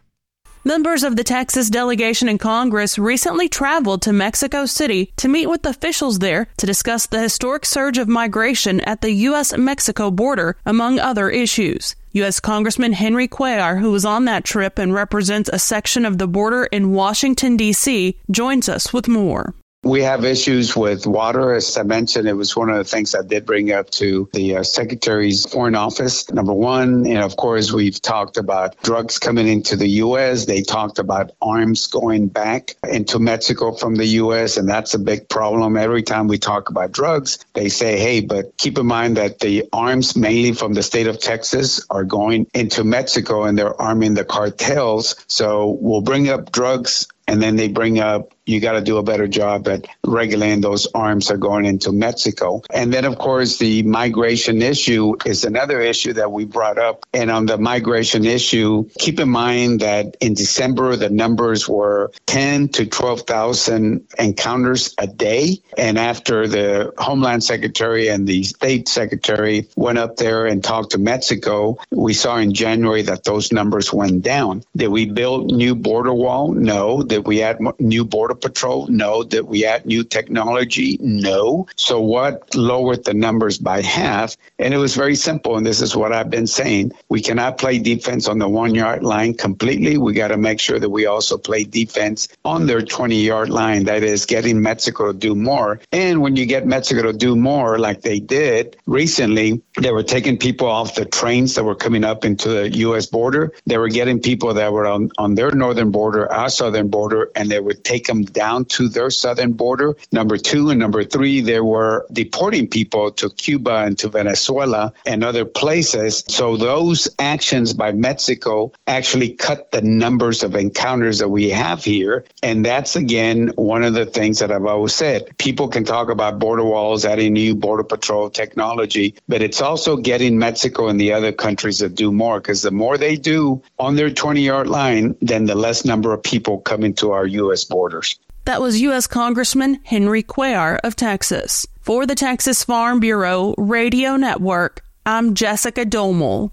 Members 0.67 1.03
of 1.03 1.15
the 1.15 1.23
Texas 1.23 1.69
delegation 1.69 2.27
in 2.27 2.39
Congress 2.39 2.97
recently 2.97 3.47
traveled 3.47 4.01
to 4.01 4.11
Mexico 4.11 4.65
City 4.65 5.13
to 5.15 5.27
meet 5.27 5.45
with 5.45 5.63
officials 5.63 6.17
there 6.17 6.47
to 6.57 6.65
discuss 6.65 7.05
the 7.05 7.21
historic 7.21 7.67
surge 7.67 7.99
of 7.99 8.07
migration 8.07 8.81
at 8.81 9.01
the 9.01 9.11
U.S. 9.11 9.55
Mexico 9.55 10.09
border, 10.09 10.57
among 10.65 10.97
other 10.97 11.29
issues. 11.29 11.95
U.S. 12.13 12.39
Congressman 12.39 12.93
Henry 12.93 13.27
Cuellar, 13.27 13.79
who 13.79 13.91
was 13.91 14.05
on 14.05 14.25
that 14.25 14.43
trip 14.43 14.79
and 14.79 14.91
represents 14.91 15.51
a 15.53 15.59
section 15.59 16.03
of 16.03 16.17
the 16.17 16.27
border 16.27 16.63
in 16.63 16.93
Washington, 16.93 17.57
D.C., 17.57 18.17
joins 18.31 18.67
us 18.67 18.91
with 18.91 19.07
more. 19.07 19.53
We 19.85 20.01
have 20.01 20.25
issues 20.25 20.75
with 20.75 21.05
water. 21.05 21.53
As 21.53 21.77
I 21.77 21.83
mentioned, 21.83 22.27
it 22.27 22.33
was 22.33 22.55
one 22.55 22.71
of 22.71 22.77
the 22.77 22.83
things 22.83 23.13
I 23.13 23.21
did 23.21 23.45
bring 23.45 23.71
up 23.71 23.91
to 23.91 24.27
the 24.33 24.57
uh, 24.57 24.63
Secretary's 24.63 25.45
Foreign 25.45 25.75
Office. 25.75 26.27
Number 26.31 26.53
one, 26.53 27.05
and 27.05 27.19
of 27.19 27.37
course, 27.37 27.71
we've 27.71 28.01
talked 28.01 28.37
about 28.37 28.81
drugs 28.81 29.19
coming 29.19 29.47
into 29.47 29.75
the 29.75 29.87
U.S. 29.87 30.47
They 30.47 30.63
talked 30.63 30.97
about 30.97 31.33
arms 31.39 31.85
going 31.85 32.29
back 32.29 32.73
into 32.89 33.19
Mexico 33.19 33.73
from 33.73 33.93
the 33.93 34.07
U.S., 34.07 34.57
and 34.57 34.67
that's 34.67 34.95
a 34.95 34.99
big 34.99 35.29
problem. 35.29 35.77
Every 35.77 36.01
time 36.01 36.27
we 36.27 36.39
talk 36.39 36.71
about 36.71 36.91
drugs, 36.91 37.45
they 37.53 37.69
say, 37.69 37.99
hey, 37.99 38.21
but 38.21 38.57
keep 38.57 38.79
in 38.79 38.87
mind 38.87 39.17
that 39.17 39.37
the 39.37 39.69
arms, 39.71 40.15
mainly 40.15 40.53
from 40.53 40.73
the 40.73 40.81
state 40.81 41.05
of 41.05 41.19
Texas, 41.19 41.85
are 41.91 42.03
going 42.03 42.47
into 42.55 42.83
Mexico 42.83 43.43
and 43.43 43.55
they're 43.55 43.79
arming 43.79 44.15
the 44.15 44.25
cartels. 44.25 45.15
So 45.27 45.77
we'll 45.79 46.01
bring 46.01 46.27
up 46.27 46.51
drugs 46.51 47.07
and 47.27 47.39
then 47.39 47.55
they 47.55 47.67
bring 47.67 47.99
up 47.99 48.34
you 48.45 48.59
got 48.59 48.73
to 48.73 48.81
do 48.81 48.97
a 48.97 49.03
better 49.03 49.27
job 49.27 49.67
at 49.67 49.87
regulating 50.05 50.61
those 50.61 50.87
arms 50.93 51.27
that 51.27 51.35
are 51.35 51.37
going 51.37 51.65
into 51.65 51.91
Mexico. 51.91 52.61
And 52.71 52.93
then, 52.93 53.05
of 53.05 53.17
course, 53.17 53.57
the 53.57 53.83
migration 53.83 54.61
issue 54.61 55.15
is 55.25 55.43
another 55.43 55.81
issue 55.81 56.13
that 56.13 56.31
we 56.31 56.45
brought 56.45 56.77
up. 56.77 57.05
And 57.13 57.31
on 57.31 57.47
the 57.47 57.57
migration 57.57 58.25
issue, 58.25 58.87
keep 58.99 59.19
in 59.19 59.29
mind 59.29 59.79
that 59.79 60.15
in 60.21 60.33
December, 60.33 60.95
the 60.95 61.09
numbers 61.09 61.67
were 61.67 62.11
10 62.27 62.69
to 62.69 62.85
12,000 62.85 64.07
encounters 64.19 64.93
a 64.99 65.07
day. 65.07 65.57
And 65.77 65.97
after 65.97 66.47
the 66.47 66.93
Homeland 66.97 67.43
Secretary 67.43 68.09
and 68.09 68.27
the 68.27 68.43
State 68.43 68.87
Secretary 68.87 69.67
went 69.75 69.97
up 69.97 70.17
there 70.17 70.45
and 70.45 70.63
talked 70.63 70.91
to 70.91 70.97
Mexico, 70.99 71.77
we 71.91 72.13
saw 72.13 72.37
in 72.37 72.53
January 72.53 73.01
that 73.03 73.23
those 73.23 73.51
numbers 73.51 73.91
went 73.91 74.21
down. 74.21 74.63
Did 74.75 74.89
we 74.89 75.09
build 75.09 75.51
new 75.51 75.73
border 75.73 76.13
wall? 76.13 76.53
No. 76.53 77.01
Did 77.01 77.25
we 77.25 77.41
add 77.41 77.57
new 77.79 78.05
border 78.05 78.34
Patrol? 78.35 78.87
No. 78.87 79.23
Did 79.23 79.41
we 79.41 79.65
add 79.65 79.85
new 79.85 80.03
technology? 80.03 80.97
No. 81.01 81.67
So 81.75 81.99
what 81.99 82.53
lowered 82.55 83.05
the 83.05 83.13
numbers 83.13 83.57
by 83.57 83.81
half? 83.81 84.35
And 84.59 84.73
it 84.73 84.77
was 84.77 84.95
very 84.95 85.15
simple. 85.15 85.57
And 85.57 85.65
this 85.65 85.81
is 85.81 85.95
what 85.95 86.13
I've 86.13 86.29
been 86.29 86.47
saying. 86.47 86.91
We 87.09 87.21
cannot 87.21 87.57
play 87.57 87.79
defense 87.79 88.27
on 88.27 88.39
the 88.39 88.49
one 88.49 88.75
yard 88.75 89.03
line 89.03 89.33
completely. 89.33 89.97
We 89.97 90.13
got 90.13 90.29
to 90.29 90.37
make 90.37 90.59
sure 90.59 90.79
that 90.79 90.89
we 90.89 91.05
also 91.05 91.37
play 91.37 91.63
defense 91.63 92.27
on 92.43 92.67
their 92.67 92.81
20 92.81 93.15
yard 93.15 93.49
line. 93.49 93.85
That 93.85 94.03
is 94.03 94.25
getting 94.25 94.61
Mexico 94.61 95.11
to 95.11 95.17
do 95.17 95.35
more. 95.35 95.79
And 95.91 96.21
when 96.21 96.35
you 96.35 96.45
get 96.45 96.65
Mexico 96.65 97.03
to 97.03 97.13
do 97.13 97.35
more, 97.35 97.79
like 97.79 98.01
they 98.01 98.19
did 98.19 98.77
recently, 98.85 99.61
they 99.79 99.91
were 99.91 100.03
taking 100.03 100.37
people 100.37 100.67
off 100.67 100.95
the 100.95 101.05
trains 101.05 101.55
that 101.55 101.63
were 101.63 101.75
coming 101.75 102.03
up 102.03 102.25
into 102.25 102.49
the 102.49 102.69
U.S. 102.77 103.05
border. 103.05 103.53
They 103.65 103.77
were 103.77 103.89
getting 103.89 104.19
people 104.19 104.53
that 104.53 104.71
were 104.73 104.85
on, 104.85 105.11
on 105.17 105.35
their 105.35 105.51
northern 105.51 105.91
border, 105.91 106.31
our 106.31 106.49
southern 106.49 106.89
border, 106.89 107.31
and 107.35 107.49
they 107.49 107.59
would 107.59 107.83
take 107.83 108.07
them 108.07 108.24
down 108.33 108.65
to 108.65 108.87
their 108.89 109.09
southern 109.09 109.53
border. 109.53 109.95
Number 110.11 110.37
two 110.37 110.69
and 110.69 110.79
number 110.79 111.03
three, 111.03 111.41
they 111.41 111.59
were 111.59 112.05
deporting 112.11 112.67
people 112.67 113.11
to 113.11 113.29
Cuba 113.29 113.83
and 113.85 113.97
to 113.99 114.09
Venezuela 114.09 114.93
and 115.05 115.23
other 115.23 115.45
places. 115.45 116.23
So 116.27 116.57
those 116.57 117.07
actions 117.19 117.73
by 117.73 117.91
Mexico 117.91 118.71
actually 118.87 119.33
cut 119.33 119.71
the 119.71 119.81
numbers 119.81 120.43
of 120.43 120.55
encounters 120.55 121.19
that 121.19 121.29
we 121.29 121.49
have 121.49 121.83
here. 121.83 122.25
And 122.43 122.65
that's 122.65 122.95
again 122.95 123.51
one 123.55 123.83
of 123.83 123.93
the 123.93 124.05
things 124.05 124.39
that 124.39 124.51
I've 124.51 124.65
always 124.65 124.93
said. 124.93 125.37
People 125.37 125.67
can 125.67 125.83
talk 125.83 126.09
about 126.09 126.39
border 126.39 126.63
walls, 126.63 127.05
adding 127.05 127.33
new 127.33 127.55
border 127.55 127.83
patrol 127.83 128.29
technology, 128.29 129.15
but 129.27 129.41
it's 129.41 129.61
also 129.61 129.97
getting 129.97 130.37
Mexico 130.37 130.87
and 130.87 130.99
the 130.99 131.13
other 131.13 131.31
countries 131.31 131.79
to 131.79 131.89
do 131.89 132.11
more 132.11 132.39
because 132.39 132.61
the 132.61 132.71
more 132.71 132.97
they 132.97 133.15
do 133.15 133.61
on 133.79 133.95
their 133.95 134.09
20 134.09 134.41
yard 134.41 134.67
line, 134.67 135.15
then 135.21 135.45
the 135.45 135.55
less 135.55 135.85
number 135.85 136.13
of 136.13 136.23
people 136.23 136.59
coming 136.59 136.93
to 136.95 137.11
our 137.11 137.25
U.S. 137.25 137.63
borders. 137.63 138.14
That 138.45 138.61
was 138.61 138.79
U.S. 138.81 139.07
Congressman 139.07 139.79
Henry 139.85 140.21
Cuellar 140.21 140.79
of 140.83 140.95
Texas. 140.95 141.65
For 141.81 142.05
the 142.05 142.13
Texas 142.13 142.63
Farm 142.63 142.99
Bureau 142.99 143.55
Radio 143.57 144.17
Network, 144.17 144.83
I'm 145.03 145.33
Jessica 145.33 145.83
Domel. 145.83 146.51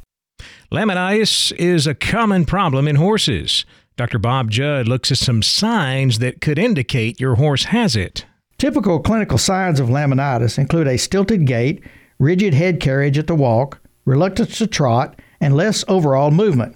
Laminitis 0.73 1.53
is 1.53 1.87
a 1.87 1.95
common 1.95 2.47
problem 2.47 2.89
in 2.89 2.97
horses. 2.97 3.67
Dr. 3.99 4.19
Bob 4.19 4.51
Judd 4.51 4.89
looks 4.89 5.13
at 5.13 5.19
some 5.19 5.43
signs 5.43 6.19
that 6.21 6.41
could 6.41 6.59
indicate 6.59 7.21
your 7.21 7.35
horse 7.35 7.65
has 7.65 7.95
it. 7.95 8.25
Typical 8.57 8.99
clinical 8.99 9.37
signs 9.37 9.79
of 9.79 9.89
laminitis 9.89 10.57
include 10.57 10.89
a 10.89 10.97
stilted 10.97 11.47
gait, 11.47 11.85
rigid 12.19 12.55
head 12.55 12.81
carriage 12.81 13.19
at 13.19 13.27
the 13.27 13.35
walk, 13.35 13.83
reluctance 14.07 14.57
to 14.57 14.67
trot, 14.67 15.21
and 15.43 15.55
less 15.55 15.85
overall 15.89 16.31
movement. 16.31 16.75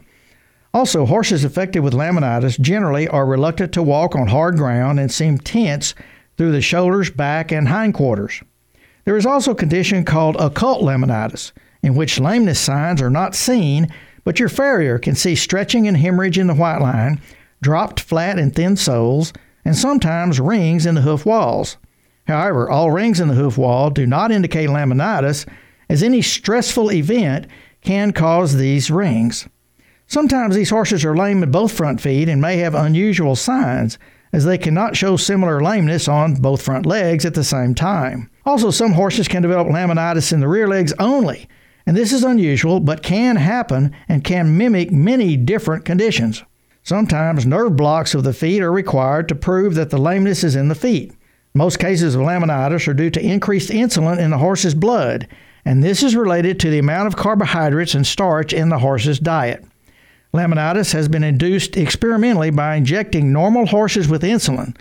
Also, 0.76 1.06
horses 1.06 1.42
affected 1.42 1.80
with 1.80 1.94
laminitis 1.94 2.60
generally 2.60 3.08
are 3.08 3.24
reluctant 3.24 3.72
to 3.72 3.82
walk 3.82 4.14
on 4.14 4.26
hard 4.26 4.58
ground 4.58 5.00
and 5.00 5.10
seem 5.10 5.38
tense 5.38 5.94
through 6.36 6.52
the 6.52 6.60
shoulders, 6.60 7.08
back, 7.08 7.50
and 7.50 7.68
hindquarters. 7.68 8.42
There 9.06 9.16
is 9.16 9.24
also 9.24 9.52
a 9.52 9.54
condition 9.54 10.04
called 10.04 10.36
occult 10.38 10.82
laminitis, 10.82 11.52
in 11.82 11.94
which 11.94 12.20
lameness 12.20 12.60
signs 12.60 13.00
are 13.00 13.08
not 13.08 13.34
seen, 13.34 13.88
but 14.22 14.38
your 14.38 14.50
farrier 14.50 14.98
can 14.98 15.14
see 15.14 15.34
stretching 15.34 15.88
and 15.88 15.96
hemorrhage 15.96 16.36
in 16.36 16.46
the 16.46 16.54
white 16.54 16.82
line, 16.82 17.22
dropped 17.62 17.98
flat 17.98 18.38
and 18.38 18.54
thin 18.54 18.76
soles, 18.76 19.32
and 19.64 19.74
sometimes 19.74 20.40
rings 20.40 20.84
in 20.84 20.94
the 20.94 21.00
hoof 21.00 21.24
walls. 21.24 21.78
However, 22.26 22.68
all 22.68 22.90
rings 22.90 23.18
in 23.18 23.28
the 23.28 23.34
hoof 23.34 23.56
wall 23.56 23.88
do 23.88 24.06
not 24.06 24.30
indicate 24.30 24.68
laminitis, 24.68 25.46
as 25.88 26.02
any 26.02 26.20
stressful 26.20 26.92
event 26.92 27.46
can 27.80 28.12
cause 28.12 28.56
these 28.56 28.90
rings. 28.90 29.48
Sometimes 30.08 30.54
these 30.54 30.70
horses 30.70 31.04
are 31.04 31.16
lame 31.16 31.42
in 31.42 31.50
both 31.50 31.72
front 31.72 32.00
feet 32.00 32.28
and 32.28 32.40
may 32.40 32.58
have 32.58 32.74
unusual 32.74 33.34
signs, 33.34 33.98
as 34.32 34.44
they 34.44 34.58
cannot 34.58 34.96
show 34.96 35.16
similar 35.16 35.60
lameness 35.60 36.08
on 36.08 36.34
both 36.34 36.62
front 36.62 36.86
legs 36.86 37.24
at 37.24 37.34
the 37.34 37.44
same 37.44 37.74
time. 37.74 38.30
Also, 38.44 38.70
some 38.70 38.92
horses 38.92 39.28
can 39.28 39.42
develop 39.42 39.66
laminitis 39.66 40.32
in 40.32 40.40
the 40.40 40.48
rear 40.48 40.68
legs 40.68 40.92
only, 40.98 41.48
and 41.86 41.96
this 41.96 42.12
is 42.12 42.22
unusual 42.22 42.78
but 42.78 43.02
can 43.02 43.36
happen 43.36 43.94
and 44.08 44.24
can 44.24 44.56
mimic 44.56 44.92
many 44.92 45.36
different 45.36 45.84
conditions. 45.84 46.44
Sometimes 46.82 47.44
nerve 47.44 47.74
blocks 47.76 48.14
of 48.14 48.22
the 48.22 48.32
feet 48.32 48.62
are 48.62 48.72
required 48.72 49.28
to 49.28 49.34
prove 49.34 49.74
that 49.74 49.90
the 49.90 49.98
lameness 49.98 50.44
is 50.44 50.54
in 50.54 50.68
the 50.68 50.74
feet. 50.76 51.12
Most 51.52 51.80
cases 51.80 52.14
of 52.14 52.20
laminitis 52.20 52.86
are 52.86 52.94
due 52.94 53.10
to 53.10 53.24
increased 53.24 53.70
insulin 53.70 54.18
in 54.18 54.30
the 54.30 54.38
horse's 54.38 54.74
blood, 54.74 55.26
and 55.64 55.82
this 55.82 56.02
is 56.04 56.14
related 56.14 56.60
to 56.60 56.70
the 56.70 56.78
amount 56.78 57.08
of 57.08 57.16
carbohydrates 57.16 57.94
and 57.94 58.06
starch 58.06 58.52
in 58.52 58.68
the 58.68 58.78
horse's 58.78 59.18
diet. 59.18 59.64
Laminitis 60.36 60.92
has 60.92 61.08
been 61.08 61.24
induced 61.24 61.76
experimentally 61.76 62.50
by 62.50 62.74
injecting 62.74 63.32
normal 63.32 63.66
horses 63.66 64.06
with 64.06 64.22
insulin. 64.22 64.76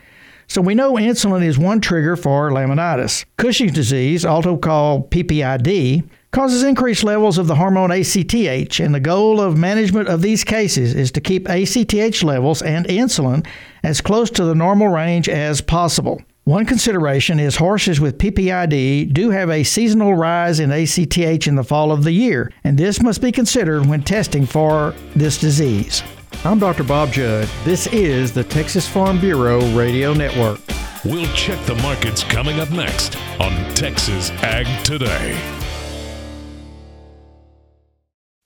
So 0.48 0.62
we 0.62 0.76
know 0.76 0.94
insulin 0.94 1.44
is 1.44 1.58
one 1.58 1.80
trigger 1.82 2.16
for 2.16 2.52
laminitis. 2.52 3.26
Cushing's 3.38 3.72
disease, 3.72 4.26
also 4.26 4.58
called 4.58 5.10
PPID, 5.10 6.08
causes 6.32 6.62
increased 6.62 7.06
levels 7.06 7.38
of 7.38 7.48
the 7.48 7.56
hormone 7.56 7.90
ACTH, 7.90 8.80
and 8.80 8.94
the 8.94 9.00
goal 9.00 9.40
of 9.40 9.58
management 9.58 10.10
of 10.10 10.22
these 10.22 10.44
cases 10.44 10.94
is 10.94 11.12
to 11.14 11.22
keep 11.22 11.48
ACTH 11.48 12.22
levels 12.22 12.62
and 12.62 12.86
insulin 12.88 13.48
as 13.82 14.02
close 14.02 14.30
to 14.32 14.44
the 14.44 14.56
normal 14.56 14.90
range 14.90 15.30
as 15.30 15.62
possible. 15.62 16.22
One 16.46 16.68
consideration 16.68 17.40
is 17.40 17.56
horses 17.56 18.00
with 18.00 18.20
PPID 18.20 19.12
do 19.12 19.32
have 19.32 19.50
a 19.50 19.64
seasonal 19.64 20.14
rise 20.14 20.60
in 20.60 20.72
ACTH 20.72 21.48
in 21.48 21.56
the 21.56 21.64
fall 21.64 21.92
of 21.92 22.04
the 22.04 22.12
year, 22.12 22.52
and 22.64 22.78
this 22.78 23.02
must 23.02 23.20
be 23.20 23.32
considered 23.32 23.88
when 23.88 24.04
testing 24.04 24.46
for 24.46 24.94
this 25.16 25.40
disease. 25.40 26.04
I'm 26.44 26.60
Dr. 26.60 26.84
Bob 26.84 27.12
Judd. 27.12 27.50
This 27.64 27.88
is 27.88 28.32
the 28.32 28.44
Texas 28.44 28.88
Farm 28.88 29.20
Bureau 29.20 29.60
Radio 29.76 30.14
Network. 30.14 30.60
We'll 31.04 31.34
check 31.34 31.66
the 31.66 31.74
markets 31.82 32.24
coming 32.24 32.60
up 32.60 32.70
next 32.70 33.18
on 33.40 33.52
Texas 33.74 34.30
Ag 34.44 34.68
Today. 34.86 35.65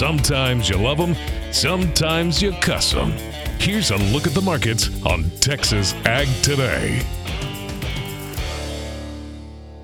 Sometimes 0.00 0.70
you 0.70 0.78
love 0.78 0.96
them, 0.96 1.14
sometimes 1.52 2.40
you 2.40 2.52
cuss 2.52 2.92
them. 2.92 3.10
Here's 3.58 3.90
a 3.90 3.98
look 3.98 4.26
at 4.26 4.32
the 4.32 4.40
markets 4.40 4.88
on 5.04 5.28
Texas 5.40 5.92
Ag 6.06 6.26
Today. 6.42 7.02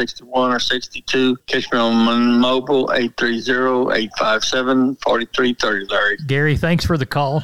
1561 0.00 0.52
or 0.52 0.58
62. 0.58 1.36
Catch 1.46 1.72
me 1.72 1.78
on 1.78 2.40
mobile 2.40 2.90
830 2.92 4.02
857 4.02 4.96
4330, 4.96 5.86
Larry. 5.86 6.16
Gary, 6.26 6.56
thanks 6.56 6.84
for 6.84 6.96
the 6.96 7.06
call. 7.06 7.42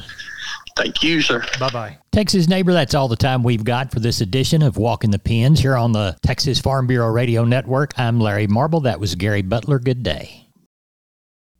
Thank 0.75 1.01
you, 1.01 1.21
sir. 1.21 1.43
Bye 1.59 1.69
bye. 1.69 1.97
Texas 2.11 2.47
neighbor, 2.47 2.71
that's 2.73 2.93
all 2.93 3.07
the 3.07 3.15
time 3.15 3.43
we've 3.43 3.63
got 3.63 3.91
for 3.91 3.99
this 3.99 4.21
edition 4.21 4.61
of 4.61 4.77
Walking 4.77 5.11
the 5.11 5.19
Pens 5.19 5.59
here 5.59 5.75
on 5.75 5.91
the 5.91 6.17
Texas 6.23 6.59
Farm 6.59 6.87
Bureau 6.87 7.11
Radio 7.11 7.43
Network. 7.43 7.97
I'm 7.97 8.19
Larry 8.19 8.47
Marble. 8.47 8.81
That 8.81 8.99
was 8.99 9.15
Gary 9.15 9.41
Butler. 9.41 9.79
Good 9.79 10.03
day. 10.03 10.47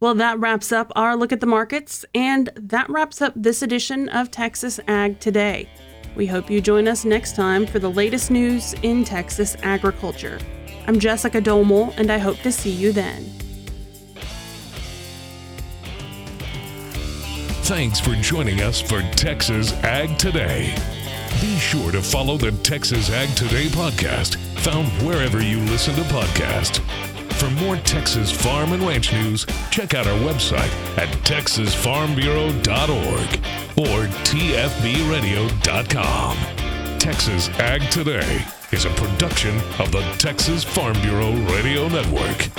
Well, 0.00 0.14
that 0.16 0.40
wraps 0.40 0.72
up 0.72 0.90
our 0.96 1.16
look 1.16 1.32
at 1.32 1.40
the 1.40 1.46
markets 1.46 2.04
and 2.12 2.50
that 2.56 2.90
wraps 2.90 3.22
up 3.22 3.32
this 3.36 3.62
edition 3.62 4.08
of 4.08 4.32
Texas 4.32 4.80
Ag 4.88 5.20
Today. 5.20 5.68
We 6.16 6.26
hope 6.26 6.50
you 6.50 6.60
join 6.60 6.88
us 6.88 7.04
next 7.04 7.36
time 7.36 7.64
for 7.64 7.78
the 7.78 7.88
latest 7.88 8.32
news 8.32 8.74
in 8.82 9.04
Texas 9.04 9.56
agriculture. 9.62 10.40
I'm 10.88 10.98
Jessica 10.98 11.40
Domel 11.40 11.96
and 11.96 12.10
I 12.10 12.18
hope 12.18 12.38
to 12.38 12.50
see 12.50 12.72
you 12.72 12.90
then. 12.90 13.41
Thanks 17.74 17.98
for 17.98 18.14
joining 18.16 18.60
us 18.60 18.82
for 18.82 19.00
Texas 19.12 19.72
Ag 19.82 20.18
Today. 20.18 20.74
Be 21.40 21.56
sure 21.56 21.90
to 21.90 22.02
follow 22.02 22.36
the 22.36 22.52
Texas 22.52 23.08
Ag 23.08 23.34
Today 23.34 23.68
podcast, 23.68 24.36
found 24.60 24.88
wherever 25.02 25.42
you 25.42 25.58
listen 25.60 25.94
to 25.94 26.02
podcasts. 26.02 26.80
For 27.36 27.48
more 27.64 27.76
Texas 27.76 28.30
farm 28.30 28.74
and 28.74 28.82
ranch 28.82 29.14
news, 29.14 29.46
check 29.70 29.94
out 29.94 30.06
our 30.06 30.18
website 30.18 30.68
at 30.98 31.08
texasfarmbureau.org 31.24 33.38
or 33.78 34.06
tfbradio.com. 34.26 36.36
Texas 36.98 37.48
Ag 37.58 37.90
Today 37.90 38.44
is 38.70 38.84
a 38.84 38.90
production 38.90 39.56
of 39.78 39.90
the 39.90 40.02
Texas 40.18 40.62
Farm 40.62 41.00
Bureau 41.00 41.32
Radio 41.54 41.88
Network. 41.88 42.50